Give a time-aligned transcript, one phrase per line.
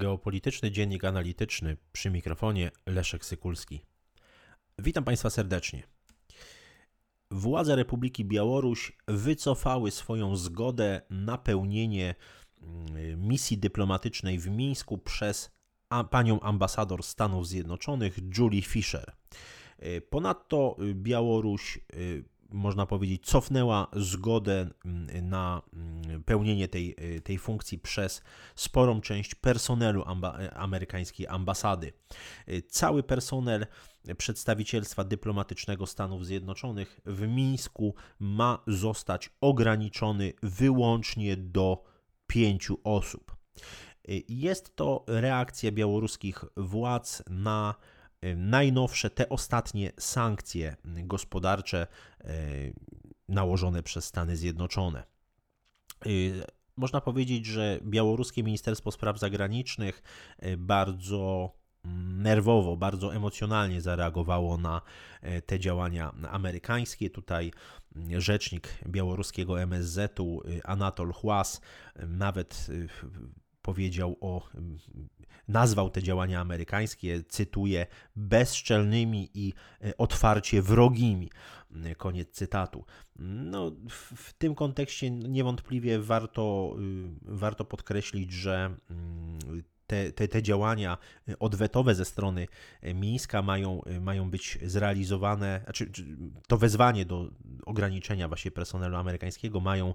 [0.00, 3.80] Geopolityczny Dziennik Analityczny przy mikrofonie Leszek Sykulski.
[4.78, 5.82] Witam Państwa serdecznie.
[7.30, 12.14] Władze Republiki Białoruś wycofały swoją zgodę na pełnienie
[12.62, 15.50] mm, misji dyplomatycznej w Mińsku przez
[16.10, 19.12] panią ambasador Stanów Zjednoczonych Julie Fisher.
[20.10, 21.80] Ponadto Białoruś
[22.52, 28.22] można powiedzieć, cofnęła zgodę mm, na mm, pełnienie tej, y, tej funkcji przez
[28.54, 31.92] sporą część personelu amba amerykańskiej ambasady.
[32.48, 33.66] Y, cały personel
[34.18, 41.84] przedstawicielstwa dyplomatycznego Stanów Zjednoczonych w Mińsku ma zostać ograniczony wyłącznie do
[42.26, 43.36] pięciu osób.
[44.08, 47.74] Y, jest to reakcja białoruskich władz na
[48.36, 51.86] najnowsze, te ostatnie sankcje gospodarcze
[52.20, 52.26] e,
[53.28, 55.02] nałożone przez Stany Zjednoczone.
[56.06, 56.08] E,
[56.76, 60.02] można powiedzieć, że białoruskie Ministerstwo Spraw Zagranicznych
[60.58, 61.50] bardzo
[61.84, 64.80] mm, nerwowo, bardzo emocjonalnie zareagowało na
[65.46, 67.10] te działania amerykańskie.
[67.10, 67.52] Tutaj
[67.96, 71.60] mm, rzecznik białoruskiego MSZ-u Anatol Chłas
[72.08, 72.66] nawet
[73.62, 74.48] powiedział o,
[75.48, 79.52] nazwał te działania amerykańskie, cytuję, bezczelnymi i
[79.84, 81.30] e, otwarcie wrogimi.
[81.96, 82.84] Koniec cytatu.
[83.16, 83.72] No,
[84.16, 88.76] w tym kontekście niewątpliwie warto, y, warto podkreślić, że
[89.90, 90.98] te, te, te działania
[91.38, 92.46] odwetowe ze strony
[92.94, 95.90] Mińska mają, mają być zrealizowane, znaczy
[96.48, 97.30] to wezwanie do
[97.66, 99.94] ograniczenia właśnie personelu amerykańskiego mają,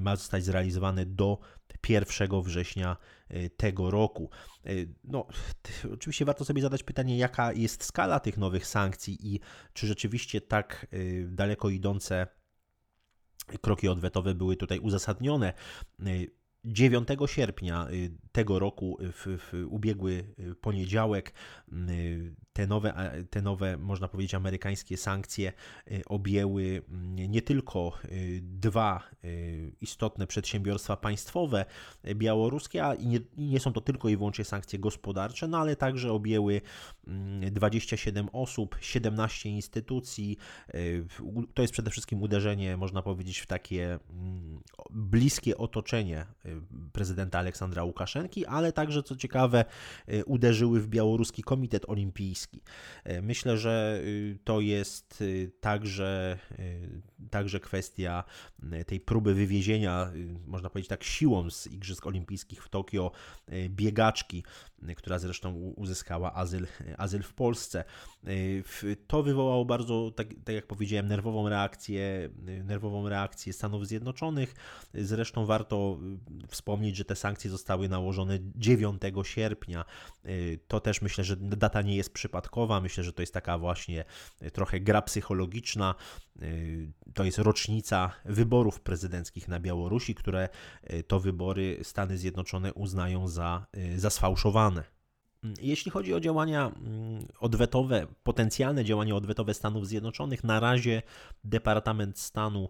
[0.00, 1.38] ma zostać zrealizowane do
[1.88, 2.96] 1 września
[3.56, 4.30] tego roku.
[5.04, 5.26] No,
[5.94, 9.40] oczywiście warto sobie zadać pytanie, jaka jest skala tych nowych sankcji i
[9.72, 10.86] czy rzeczywiście tak
[11.26, 12.26] daleko idące
[13.60, 15.52] kroki odwetowe były tutaj uzasadnione.
[16.64, 21.32] 9 sierpnia y, tego roku, y, w, w, ubiegły y, poniedziałek,
[22.52, 25.52] te nowe, te nowe, można powiedzieć, amerykańskie sankcje
[26.06, 27.98] objęły mm, nie tylko
[28.40, 29.02] dwa
[29.80, 31.64] istotne przedsiębiorstwa państwowe
[32.14, 36.60] białoruskie, a nie, nie są to tylko i wyłącznie sankcje gospodarcze, no ale także objęły
[37.52, 40.36] 27 mm, osób, 17 instytucji.
[41.54, 44.60] To jest przede wszystkim uderzenie, można powiedzieć, w takie mm,
[44.90, 46.26] bliskie otoczenie
[46.92, 49.64] prezydenta Aleksandra Łukaszenki, ale także, co ciekawe,
[50.08, 52.60] y, uderzyły w Białoruski Komitet Olimpijski.
[53.10, 55.24] Y, myślę, że y, to jest
[55.60, 56.38] także,
[57.30, 58.24] także kwestia
[58.86, 60.12] tej próby wywiezienia,
[60.46, 63.10] można powiedzieć tak, siłą z Igrzysk Olimpijskich w Tokio
[63.68, 64.44] biegaczki,
[64.96, 66.66] która zresztą uzyskała azyl,
[66.98, 67.84] azyl w Polsce.
[69.06, 72.30] To wywołało bardzo, tak, tak jak powiedziałem, nerwową reakcję,
[72.64, 74.54] nerwową reakcję Stanów Zjednoczonych.
[74.94, 75.98] Zresztą warto
[76.48, 79.84] wspomnieć, że te sankcje zostały nałożone 9 sierpnia.
[80.26, 82.80] Y, to też myślę, że data nie jest przypadkowa.
[82.80, 84.04] Myślę, że to jest taka właśnie
[84.52, 85.94] trochę gra psychologiczna.
[86.42, 90.48] Y, to jest rocznica wyborów prezydenckich na Białorusi, które
[90.92, 93.66] y, to wybory Stany Zjednoczone uznają za,
[93.96, 94.94] za sfałszowane.
[95.60, 101.02] Jeśli chodzi o działania mm, odwetowe, potencjalne działania odwetowe Stanów Zjednoczonych, na razie
[101.44, 102.68] Departament Stanu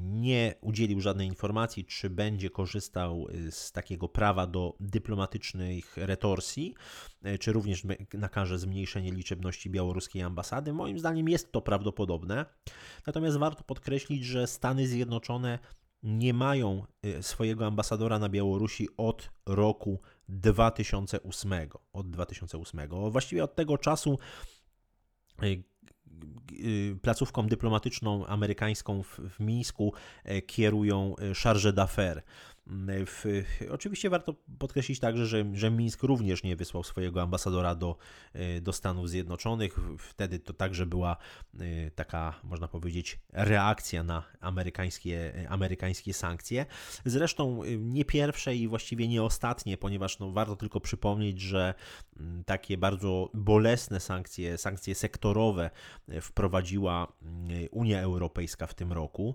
[0.00, 6.74] nie udzielił żadnej informacji, czy będzie korzystał y, z takiego prawa do dyplomatycznych retorsji,
[7.26, 7.82] y, czy również
[8.14, 10.72] nakaże zmniejszenie liczebności białoruskiej ambasady.
[10.72, 12.46] Moim zdaniem jest to prawdopodobne.
[13.06, 15.58] Natomiast warto podkreślić, że Stany Zjednoczone
[16.02, 21.52] nie mają y, swojego ambasadora na Białorusi od roku 2008.
[21.92, 22.88] Od 2008.
[23.10, 24.18] Właściwie od tego czasu
[27.02, 29.92] placówką dyplomatyczną amerykańską w, w Mińsku
[30.24, 32.24] e, kierują e, charge d'affaires.
[33.06, 33.24] W,
[33.70, 37.96] oczywiście warto podkreślić także, że, że Mińsk również nie wysłał swojego ambasadora do,
[38.32, 39.78] e, do Stanów Zjednoczonych.
[39.98, 41.16] Wtedy to także była
[41.60, 46.66] e, taka, można powiedzieć, reakcja na amerykańskie, e, amerykańskie sankcje.
[47.04, 51.74] Zresztą nie pierwsze i właściwie nie ostatnie, ponieważ no, warto tylko przypomnieć, że
[52.46, 55.70] takie bardzo bolesne sankcje, sankcje sektorowe
[56.22, 57.12] wprowadziła
[57.70, 59.34] Unia Europejska w tym roku.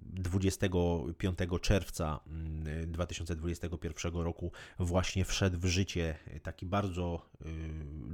[0.00, 2.20] 25 czerwca marca
[2.86, 7.46] 2021 mm, roku właśnie wszedł w życie taki bardzo y,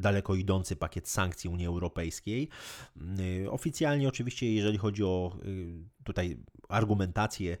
[0.00, 2.48] daleko idący pakiet sankcji Unii Europejskiej.
[3.42, 6.36] Y, oficjalnie oczywiście, jeżeli chodzi o y, tutaj
[6.68, 7.56] argumentację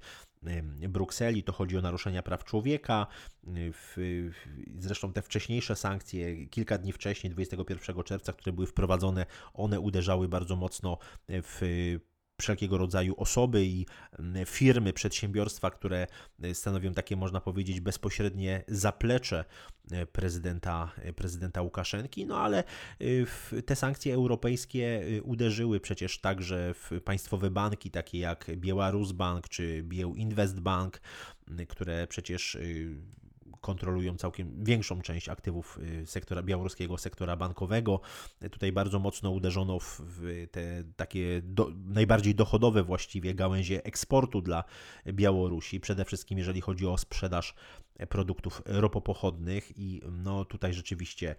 [0.88, 3.06] Brukseli, to chodzi o naruszenia praw człowieka.
[4.78, 10.56] Zresztą te wcześniejsze sankcje, kilka dni wcześniej, 21 czerwca, które były wprowadzone, one uderzały bardzo
[10.56, 10.98] mocno
[11.28, 11.60] w
[12.40, 13.86] wszelkiego rodzaju osoby i
[14.46, 16.06] firmy, przedsiębiorstwa, które
[16.52, 19.44] stanowią takie, można powiedzieć, bezpośrednie zaplecze
[20.12, 22.64] prezydenta, prezydenta Łukaszenki, no ale
[23.66, 31.00] te sankcje europejskie uderzyły przecież także w państwowe banki, takie jak Białorusbank czy Bielinvestbank,
[31.68, 32.58] które przecież
[33.60, 38.00] kontrolują całkiem większą część aktywów y, sektora białoruskiego sektora bankowego.
[38.50, 40.00] Tutaj bardzo mocno uderzono w
[40.50, 44.64] te takie do, najbardziej dochodowe właściwie gałęzie eksportu dla
[45.06, 47.54] Białorusi, przede wszystkim jeżeli chodzi o sprzedaż
[48.08, 51.34] produktów ropopochodnych i no tutaj rzeczywiście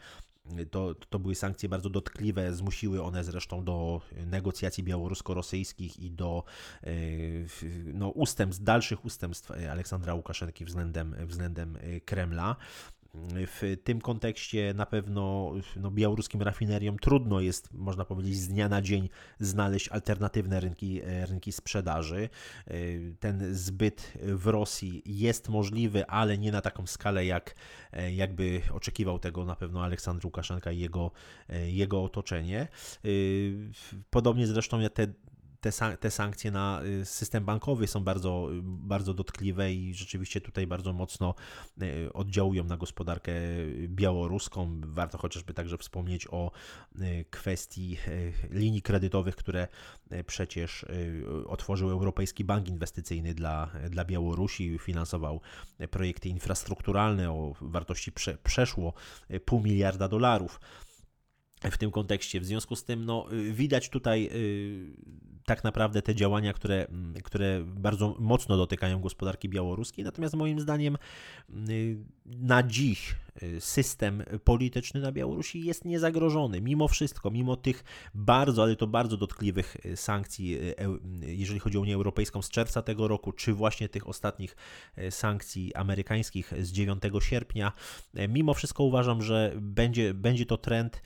[0.72, 6.44] to, to były sankcje bardzo dotkliwe, zmusiły one zresztą do negocjacji białorusko-rosyjskich i do
[6.84, 6.92] e,
[7.94, 12.56] no, ustępstw, dalszych ustępstw Aleksandra Łukaszenki względem, względem Kremla.
[13.48, 18.82] W tym kontekście na pewno no, białoruskim rafineriom trudno jest, można powiedzieć, z dnia na
[18.82, 19.10] dzień
[19.40, 22.30] znaleźć alternatywne rynki, rynki sprzedaży.
[23.20, 27.56] Ten zbyt w Rosji jest możliwy, ale nie na taką skalę, jak
[28.12, 31.12] jakby oczekiwał tego na pewno Aleksandr Łukaszenka i jego,
[31.66, 32.68] jego otoczenie.
[34.10, 35.08] Podobnie zresztą te
[35.62, 40.94] te, te sankcje na y, system bankowy są bardzo, bardzo dotkliwe i rzeczywiście tutaj bardzo
[40.94, 41.36] mocno
[41.82, 43.34] y, oddziałują na gospodarkę
[43.88, 44.82] białoruską.
[44.86, 46.52] Warto chociażby także wspomnieć o
[47.02, 47.98] y, kwestii
[48.50, 49.68] linii kredytowych, które
[50.28, 50.86] przecież
[51.48, 55.42] otworzył Europejski Bank Inwestycyjny dla, dla Białorusi, finansował
[55.92, 58.94] projekty infrastrukturalne o wartości prze, przeszło
[59.46, 60.60] pół miliarda dolarów
[61.72, 62.40] w tym kontekście.
[62.40, 64.30] W związku z tym no, widać tutaj
[65.46, 70.06] tak naprawdę te działania, które, mm, które bardzo mocno dotykają gospodarki białoruskiej.
[70.06, 70.98] Natomiast moim zdaniem
[71.70, 76.62] y, na dziś y, system polityczny na Białorusi jest niezagrożony.
[76.62, 77.84] Mimo wszystko, mimo tych
[78.14, 80.58] bardzo, ale to bardzo dotkliwych y, sankcji,
[81.22, 84.56] jeżeli chodzi o Unię Europejską z czerwca tego roku, czy właśnie tych ostatnich
[85.10, 87.72] sankcji amerykańskich z 9 sierpnia,
[88.30, 91.02] mimo wszystko uważam, że będzie, będzie to trend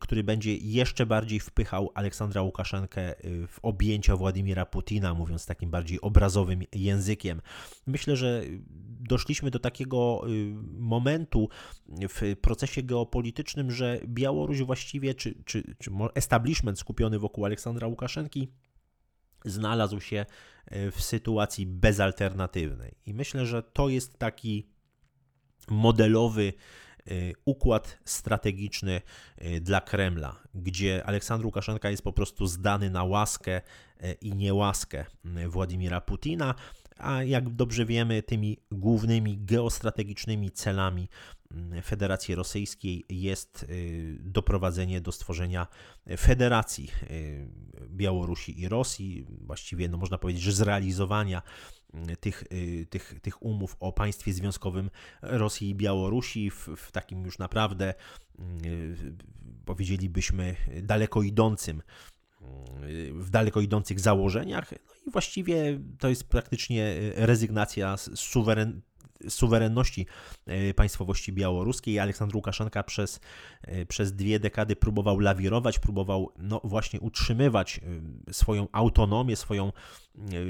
[0.00, 6.00] który będzie jeszcze bardziej wpychał Aleksandra Łukaszenkę y, w objęcia Władimira Putina, mówiąc takim bardziej
[6.00, 7.40] obrazowym językiem.
[7.86, 8.42] Myślę, że
[9.00, 11.48] doszliśmy do takiego y, momentu
[11.88, 18.52] w procesie geopolitycznym, że Białoruś właściwie, czy, czy, czy establishment skupiony wokół Aleksandra Łukaszenki,
[19.44, 20.26] znalazł się
[20.72, 22.94] y, w sytuacji bezalternatywnej.
[23.06, 24.68] I myślę, że to jest taki
[25.68, 26.85] modelowy Y,
[27.44, 29.00] układ strategiczny
[29.42, 33.60] y, dla Kremla, gdzie Aleksandr Łukaszenka jest po prostu zdany na łaskę
[34.04, 35.04] y, i niełaskę
[35.48, 36.54] Władimira Putina,
[36.98, 41.08] a jak dobrze wiemy, tymi głównymi geostrategicznymi celami
[41.82, 43.66] Federacji Rosyjskiej jest
[44.20, 45.66] doprowadzenie do stworzenia
[46.18, 46.90] Federacji
[47.88, 51.42] Białorusi i Rosji, właściwie no można powiedzieć, że zrealizowania
[52.20, 54.90] tych, y, tych, tych umów o państwie związkowym
[55.22, 57.94] Rosji i Białorusi w, w takim już naprawdę
[58.64, 58.96] y,
[59.64, 61.82] powiedzielibyśmy daleko idącym
[62.82, 64.72] y, w daleko idących założeniach.
[64.72, 68.80] No i właściwie to jest praktycznie rezygnacja z suweren,
[69.28, 70.06] suwerenności
[70.76, 71.98] państwowości białoruskiej.
[71.98, 73.20] Aleksandr Łukaszenka przez,
[73.88, 77.80] przez dwie dekady próbował lawirować, próbował no, właśnie utrzymywać
[78.32, 79.72] swoją autonomię, swoją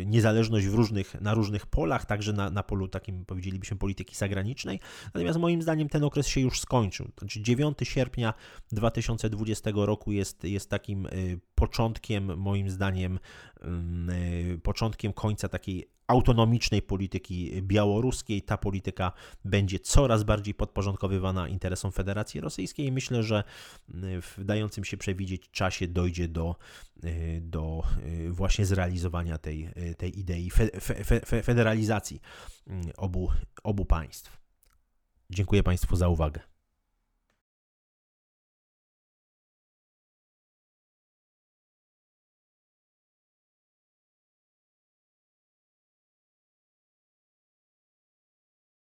[0.06, 4.80] niezależność w różnych, na różnych polach, także na, na polu takim powiedzielibyśmy polityki zagranicznej.
[5.04, 7.10] Natomiast moim zdaniem ten okres się już skończył.
[7.18, 8.34] Znaczy 9 sierpnia
[8.72, 11.08] 2020 roku jest, jest takim
[11.54, 13.18] początkiem, moim zdaniem,
[14.62, 18.42] początkiem końca takiej autonomicznej polityki białoruskiej.
[18.42, 19.12] Ta polityka
[19.44, 23.44] będzie coraz bardziej podporządkowywana interesom Federacji Rosyjskiej myślę, że
[24.22, 26.56] w dającym się przewidzieć czasie dojdzie do,
[27.40, 27.82] do
[28.30, 32.20] właśnie zrealizowania tej, tej idei fe, fe, fe, federalizacji
[32.96, 33.32] obu,
[33.62, 34.38] obu państw.
[35.30, 36.55] Dziękuję Państwu za uwagę.